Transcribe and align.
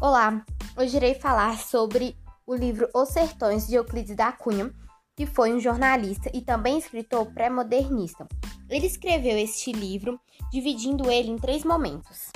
Olá, 0.00 0.44
hoje 0.78 0.96
irei 0.96 1.14
falar 1.14 1.58
sobre 1.58 2.16
o 2.46 2.54
livro 2.54 2.88
Os 2.94 3.08
Sertões 3.08 3.66
de 3.66 3.74
Euclides 3.74 4.14
da 4.14 4.30
Cunha, 4.30 4.72
que 5.16 5.26
foi 5.26 5.52
um 5.52 5.58
jornalista 5.58 6.30
e 6.32 6.40
também 6.40 6.78
escritor 6.78 7.26
pré-modernista. 7.34 8.28
Ele 8.70 8.86
escreveu 8.86 9.36
este 9.36 9.72
livro 9.72 10.20
dividindo 10.52 11.10
ele 11.10 11.30
em 11.30 11.36
três 11.36 11.64
momentos. 11.64 12.30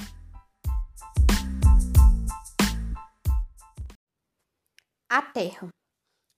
A 5.09 5.23
Terra. 5.23 5.69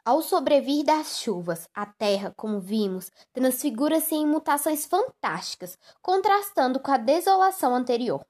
Ao 0.05 0.21
sobrevir 0.21 0.85
das 0.85 1.21
chuvas, 1.21 1.67
a 1.73 1.87
terra, 1.87 2.35
como 2.37 2.61
vimos, 2.61 3.11
transfigura-se 3.33 4.15
em 4.15 4.27
mutações 4.27 4.85
fantásticas, 4.85 5.79
contrastando 6.03 6.79
com 6.79 6.91
a 6.91 6.99
desolação 6.99 7.75
anterior. 7.75 8.23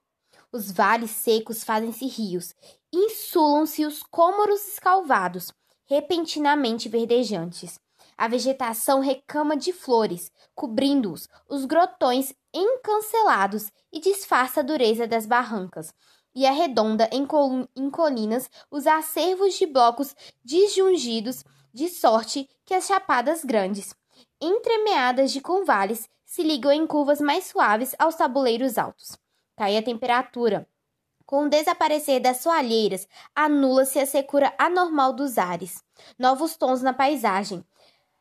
Os 0.55 0.71
vales 0.71 1.11
secos 1.11 1.65
fazem-se 1.65 2.05
rios, 2.05 2.55
insulam-se 2.89 3.85
os 3.85 4.01
cômoros 4.01 4.65
escalvados, 4.65 5.51
repentinamente 5.85 6.87
verdejantes. 6.87 7.77
A 8.17 8.29
vegetação 8.29 9.01
recama 9.01 9.57
de 9.57 9.73
flores, 9.73 10.31
cobrindo-os, 10.55 11.27
os 11.49 11.65
grotões 11.65 12.33
encancelados 12.53 13.69
e 13.91 13.99
disfarça 13.99 14.61
a 14.61 14.63
dureza 14.63 15.05
das 15.05 15.25
barrancas, 15.25 15.93
e 16.33 16.45
arredonda 16.45 17.09
em, 17.11 17.25
col 17.25 17.67
em 17.75 17.89
colinas 17.89 18.49
os 18.71 18.87
acervos 18.87 19.55
de 19.55 19.65
blocos 19.65 20.15
disjungidos, 20.41 21.43
de 21.73 21.89
sorte 21.89 22.49
que 22.63 22.73
as 22.73 22.85
chapadas 22.85 23.43
grandes, 23.43 23.93
entremeadas 24.39 25.33
de 25.33 25.41
convales, 25.41 26.07
se 26.23 26.43
ligam 26.43 26.71
em 26.71 26.87
curvas 26.87 27.19
mais 27.19 27.43
suaves 27.43 27.93
aos 27.99 28.15
tabuleiros 28.15 28.77
altos. 28.77 29.17
Cai 29.57 29.77
a 29.77 29.81
temperatura. 29.81 30.67
Com 31.25 31.45
o 31.45 31.49
desaparecer 31.49 32.19
das 32.19 32.37
soalheiras, 32.37 33.07
anula-se 33.33 33.97
a 33.97 34.05
secura 34.05 34.53
anormal 34.57 35.13
dos 35.13 35.37
ares. 35.37 35.81
Novos 36.19 36.57
tons 36.57 36.81
na 36.81 36.91
paisagem. 36.91 37.63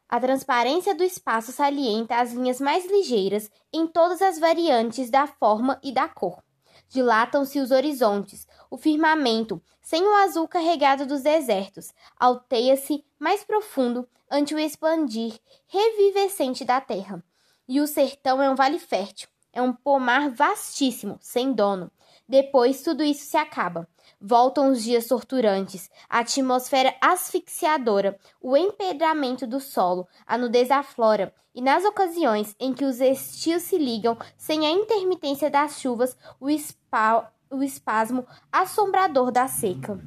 A 0.08 0.20
transparência 0.20 0.94
do 0.94 1.02
espaço 1.02 1.50
salienta 1.50 2.20
as 2.20 2.32
linhas 2.32 2.60
mais 2.60 2.86
ligeiras 2.86 3.50
em 3.72 3.84
todas 3.84 4.22
as 4.22 4.38
variantes 4.38 5.10
da 5.10 5.26
forma 5.26 5.80
e 5.82 5.90
da 5.90 6.08
cor. 6.08 6.40
Dilatam-se 6.88 7.58
os 7.58 7.72
horizontes, 7.72 8.46
o 8.70 8.78
firmamento, 8.78 9.60
sem 9.82 10.04
o 10.04 10.14
azul 10.22 10.46
carregado 10.46 11.04
dos 11.04 11.22
desertos, 11.22 11.92
alteia-se 12.16 13.04
mais 13.18 13.42
profundo 13.42 14.08
ante 14.30 14.54
o 14.54 14.58
expandir 14.58 15.36
revivescente 15.66 16.64
da 16.64 16.80
terra. 16.80 17.24
E 17.66 17.80
o 17.80 17.86
sertão 17.88 18.40
é 18.40 18.48
um 18.48 18.54
vale 18.54 18.78
fértil, 18.78 19.28
é 19.54 19.62
um 19.62 19.72
pomar 19.72 20.30
vastíssimo, 20.30 21.16
sem 21.20 21.52
dono. 21.52 21.90
Depois 22.28 22.82
tudo 22.82 23.02
isso 23.02 23.24
se 23.24 23.36
acaba. 23.36 23.88
Voltam 24.20 24.70
os 24.70 24.82
dias 24.82 25.06
torturantes, 25.06 25.90
a 26.08 26.20
atmosfera 26.20 26.94
asfixiadora, 27.00 28.18
o 28.40 28.56
empedramento 28.56 29.46
do 29.46 29.60
solo, 29.60 30.08
a 30.26 30.36
nudez 30.36 30.68
da 30.68 30.82
flora, 30.82 31.32
e 31.54 31.62
nas 31.62 31.84
ocasiões 31.84 32.56
em 32.58 32.74
que 32.74 32.84
os 32.84 33.00
estios 33.00 33.62
se 33.62 33.78
ligam 33.78 34.18
sem 34.36 34.66
a 34.66 34.70
intermitência 34.70 35.50
das 35.50 35.80
chuvas, 35.80 36.16
o, 36.40 36.50
spa, 36.50 37.32
o 37.48 37.62
espasmo 37.62 38.26
assombrador 38.50 39.30
da 39.30 39.46
seca. 39.46 40.00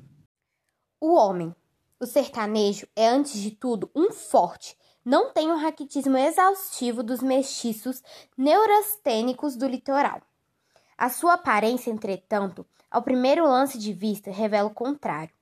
O 0.99 1.13
homem, 1.13 1.55
o 1.99 2.05
sertanejo, 2.05 2.87
é 2.95 3.07
antes 3.07 3.39
de 3.39 3.51
tudo 3.51 3.89
um 3.95 4.11
forte, 4.11 4.76
não 5.07 5.31
tem 5.31 5.49
o 5.49 5.55
raquitismo 5.55 6.17
exaustivo 6.17 7.01
dos 7.01 7.21
mestiços 7.21 8.03
neurastênicos 8.37 9.55
do 9.55 9.65
litoral. 9.65 10.21
A 10.97 11.07
sua 11.07 11.35
aparência, 11.35 11.89
entretanto, 11.89 12.65
ao 12.91 13.01
primeiro 13.01 13.45
lance 13.45 13.77
de 13.77 13.93
vista, 13.93 14.29
revela 14.29 14.67
o 14.67 14.73
contrário. 14.73 15.33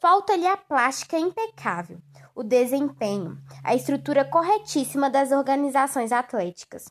Falta-lhe 0.00 0.48
a 0.48 0.56
plástica 0.56 1.16
impecável, 1.16 2.00
o 2.34 2.42
desempenho, 2.42 3.38
a 3.62 3.72
estrutura 3.72 4.24
corretíssima 4.24 5.08
das 5.08 5.30
organizações 5.30 6.10
atléticas. 6.10 6.90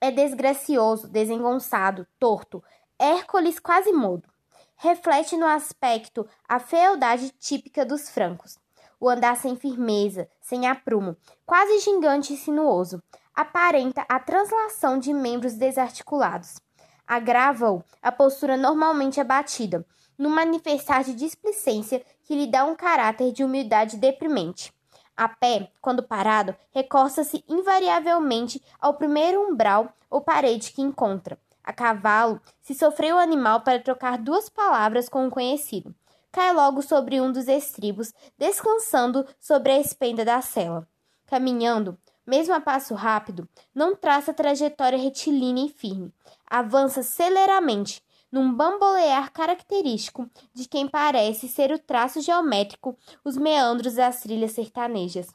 É 0.00 0.12
desgracioso, 0.12 1.08
desengonçado, 1.08 2.06
torto, 2.20 2.62
Hércules 2.96 3.58
quase 3.58 3.92
mudo. 3.92 4.28
Reflete 4.76 5.36
no 5.36 5.46
aspecto 5.46 6.24
a 6.48 6.60
fealdade 6.60 7.30
típica 7.30 7.84
dos 7.84 8.08
francos 8.08 8.62
o 9.04 9.08
andar 9.10 9.36
sem 9.36 9.54
firmeza, 9.54 10.26
sem 10.40 10.66
aprumo, 10.66 11.14
quase 11.44 11.78
gigante 11.80 12.32
e 12.32 12.38
sinuoso, 12.38 13.02
aparenta 13.34 14.02
a 14.08 14.18
translação 14.18 14.98
de 14.98 15.12
membros 15.12 15.54
desarticulados. 15.54 16.58
Agrava-o 17.06 17.84
a 18.00 18.10
postura 18.10 18.56
normalmente 18.56 19.20
abatida, 19.20 19.84
no 20.16 20.30
manifestar 20.30 21.04
de 21.04 21.14
displicência 21.14 22.02
que 22.22 22.34
lhe 22.34 22.46
dá 22.46 22.64
um 22.64 22.74
caráter 22.74 23.30
de 23.30 23.44
humildade 23.44 23.98
deprimente. 23.98 24.72
A 25.14 25.28
pé, 25.28 25.70
quando 25.82 26.02
parado, 26.02 26.56
recosta-se 26.72 27.44
invariavelmente 27.46 28.62
ao 28.80 28.94
primeiro 28.94 29.42
umbral 29.42 29.92
ou 30.08 30.22
parede 30.22 30.72
que 30.72 30.80
encontra. 30.80 31.38
A 31.62 31.74
cavalo, 31.74 32.40
se 32.62 32.74
sofreu 32.74 33.16
o 33.16 33.18
animal 33.20 33.60
para 33.60 33.82
trocar 33.82 34.16
duas 34.16 34.48
palavras 34.48 35.10
com 35.10 35.26
um 35.26 35.30
conhecido 35.30 35.94
cai 36.34 36.52
logo 36.52 36.82
sobre 36.82 37.20
um 37.20 37.30
dos 37.30 37.46
estribos, 37.46 38.12
descansando 38.36 39.24
sobre 39.38 39.70
a 39.70 39.78
espenda 39.78 40.24
da 40.24 40.42
cela. 40.42 40.84
Caminhando, 41.26 41.96
mesmo 42.26 42.52
a 42.52 42.60
passo 42.60 42.92
rápido, 42.92 43.48
não 43.72 43.94
traça 43.94 44.34
trajetória 44.34 44.98
retilínea 44.98 45.66
e 45.66 45.68
firme. 45.68 46.12
Avança 46.44 47.04
celeramente, 47.04 48.02
num 48.32 48.52
bambolear 48.52 49.32
característico 49.32 50.28
de 50.52 50.66
quem 50.66 50.88
parece 50.88 51.46
ser 51.48 51.70
o 51.70 51.78
traço 51.78 52.20
geométrico, 52.20 52.98
os 53.24 53.36
meandros 53.36 53.94
das 53.94 54.20
trilhas 54.20 54.50
sertanejas. 54.50 55.28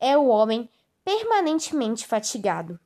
É 0.00 0.16
o 0.16 0.26
homem 0.28 0.70
permanentemente 1.04 2.06
fatigado. 2.06 2.80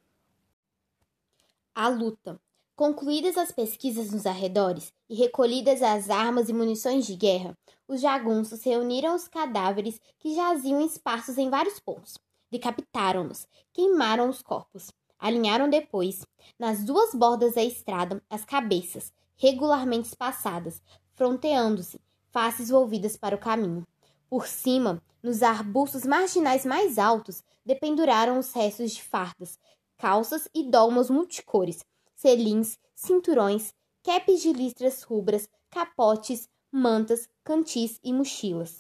A 1.73 1.87
luta. 1.87 2.41
Concluídas 2.75 3.39
as 3.39 3.53
pesquisas 3.53 4.11
nos 4.11 4.27
arredores 4.27 4.93
e 5.11 5.15
recolhidas 5.17 5.83
as 5.83 6.09
armas 6.09 6.49
e 6.49 6.53
munições 6.53 7.05
de 7.05 7.17
guerra, 7.17 7.59
os 7.89 8.01
jagunços 8.01 8.63
reuniram 8.63 9.17
os 9.17 9.27
cadáveres 9.27 10.01
que 10.21 10.37
jaziam 10.37 10.81
esparsos 10.81 11.37
em 11.37 11.51
vários 11.51 11.81
pontos. 11.81 12.17
Decapitaram-nos, 12.49 13.49
queimaram 13.73 14.29
os 14.29 14.41
corpos. 14.41 14.93
Alinharam 15.19 15.69
depois, 15.69 16.25
nas 16.57 16.85
duas 16.85 17.13
bordas 17.13 17.55
da 17.55 17.65
estrada, 17.65 18.23
as 18.31 18.45
cabeças, 18.45 19.13
regularmente 19.37 20.07
espaçadas, 20.07 20.81
fronteando-se, 21.15 22.01
faces 22.31 22.69
volvidas 22.69 23.17
para 23.17 23.35
o 23.35 23.41
caminho. 23.41 23.85
Por 24.29 24.47
cima, 24.47 25.03
nos 25.21 25.43
arbustos 25.43 26.05
marginais 26.05 26.65
mais 26.65 26.99
altos, 26.99 27.43
dependuraram 27.67 28.39
os 28.39 28.53
restos 28.53 28.93
de 28.93 29.03
fardas, 29.03 29.59
calças 29.99 30.49
e 30.55 30.71
dolmos 30.71 31.11
multicores, 31.11 31.85
selins, 32.15 32.79
cinturões, 32.95 33.75
capes 34.03 34.43
de 34.43 34.53
listras 34.53 35.03
rubras, 35.03 35.49
capotes, 35.71 36.49
mantas, 36.73 37.29
cantis 37.45 38.01
e 38.03 38.13
mochilas. 38.13 38.79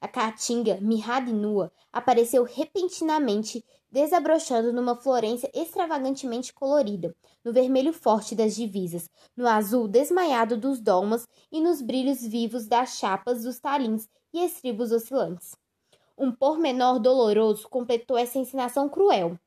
A 0.00 0.08
caatinga, 0.08 0.78
mirrada 0.80 1.28
e 1.28 1.32
nua, 1.32 1.70
apareceu 1.92 2.42
repentinamente, 2.42 3.62
desabrochando 3.90 4.72
numa 4.72 4.96
florência 4.96 5.50
extravagantemente 5.52 6.54
colorida, 6.54 7.14
no 7.44 7.52
vermelho 7.52 7.92
forte 7.92 8.34
das 8.34 8.54
divisas, 8.54 9.10
no 9.36 9.46
azul 9.46 9.86
desmaiado 9.86 10.56
dos 10.56 10.80
dolmas 10.80 11.28
e 11.52 11.60
nos 11.60 11.82
brilhos 11.82 12.22
vivos 12.22 12.66
das 12.66 12.96
chapas 12.98 13.42
dos 13.42 13.60
talins 13.60 14.08
e 14.32 14.42
estribos 14.42 14.90
oscilantes. 14.90 15.54
Um 16.16 16.32
pormenor 16.32 16.98
doloroso 16.98 17.68
completou 17.68 18.16
essa 18.16 18.38
encenação 18.38 18.88
cruel. 18.88 19.38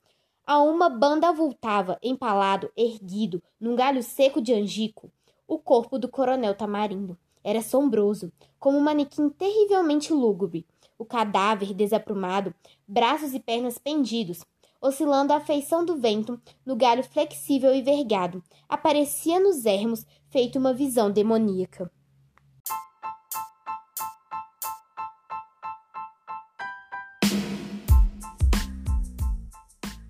A 0.46 0.62
uma 0.62 0.90
banda 0.90 1.30
avultava, 1.30 1.98
empalado, 2.04 2.70
erguido, 2.76 3.42
num 3.58 3.78
galho 3.78 4.04
seco 4.04 4.42
de 4.42 4.54
angico, 4.54 5.10
o 5.48 5.58
corpo 5.58 5.98
do 5.98 6.10
coronel 6.10 6.54
Tamarindo. 6.54 7.18
Era 7.42 7.60
assombroso, 7.60 8.30
como 8.60 8.78
um 8.78 8.82
manequim 8.82 9.30
terrivelmente 9.30 10.12
lúgubre. 10.12 10.66
O 11.00 11.06
cadáver 11.06 11.74
desaprumado, 11.74 12.54
braços 12.86 13.34
e 13.34 13.40
pernas 13.40 13.78
pendidos, 13.78 14.44
oscilando 14.82 15.32
à 15.32 15.40
feição 15.40 15.86
do 15.86 15.96
vento, 15.96 16.38
no 16.66 16.76
galho 16.76 17.06
flexível 17.06 17.74
e 17.74 17.82
vergado, 17.82 18.44
aparecia 18.68 19.40
nos 19.40 19.66
ermos 19.66 20.06
feito 20.30 20.60
uma 20.60 20.74
visão 20.74 21.10
demoníaca. 21.10 21.90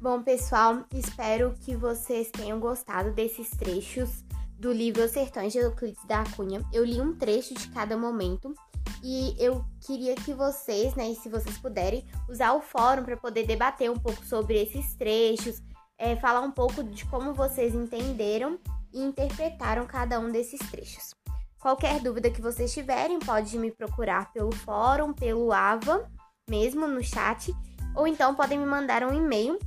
Bom, 0.04 0.22
pessoal, 0.22 0.84
espero 0.94 1.56
que 1.62 1.78
vocês 1.78 2.30
tenham 2.30 2.60
gostado 2.60 3.14
desses 3.14 3.50
trechos 3.52 4.22
do 4.60 4.70
livro 4.70 5.08
Sertões 5.08 5.54
de 5.54 5.60
Euclides 5.60 6.04
da 6.04 6.26
Cunha. 6.36 6.62
Eu 6.74 6.84
li 6.84 7.00
um 7.00 7.16
trecho 7.16 7.54
de 7.54 7.70
cada 7.70 7.96
momento 7.96 8.54
e 9.02 9.34
eu 9.40 9.64
queria 9.80 10.14
que 10.14 10.34
vocês, 10.34 10.94
né, 10.96 11.14
se 11.14 11.30
vocês 11.30 11.58
puderem, 11.58 12.06
usar 12.28 12.52
o 12.52 12.60
fórum 12.60 13.06
para 13.06 13.16
poder 13.16 13.48
debater 13.48 13.90
um 13.90 13.98
pouco 13.98 14.26
sobre 14.26 14.62
esses 14.62 14.94
trechos, 14.96 15.64
é, 15.98 16.18
falar 16.18 16.42
um 16.42 16.52
pouco 16.52 16.84
de 16.84 17.06
como 17.06 17.34
vocês 17.34 17.74
entenderam 17.74 18.60
e 18.92 19.02
interpretaram 19.02 19.86
cada 19.86 20.20
um 20.20 20.30
desses 20.30 20.60
trechos. 20.70 21.16
Qualquer 21.62 22.02
dúvida 22.02 22.30
que 22.30 22.42
vocês 22.42 22.74
tiverem, 22.74 23.20
pode 23.20 23.58
me 23.58 23.72
procurar 23.72 24.34
pelo 24.34 24.52
fórum, 24.52 25.14
pelo 25.14 25.54
AVA, 25.54 26.12
mesmo 26.50 26.90
no 26.90 27.02
chat, 27.02 27.56
ou 27.96 28.06
então 28.06 28.36
podem 28.36 28.60
me 28.60 28.66
mandar 28.66 29.02
um 29.04 29.14
e-mail 29.14 29.58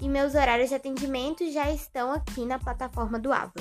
e 0.00 0.08
meus 0.08 0.34
horários 0.34 0.68
de 0.68 0.74
atendimento 0.74 1.50
já 1.50 1.70
estão 1.70 2.12
aqui 2.12 2.44
na 2.44 2.58
plataforma 2.58 3.18
do 3.18 3.32
AVA. 3.32 3.52